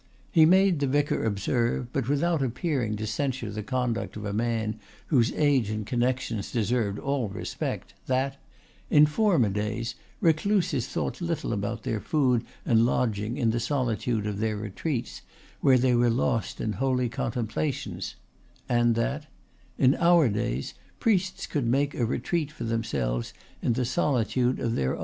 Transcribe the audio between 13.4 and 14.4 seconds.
the solitude of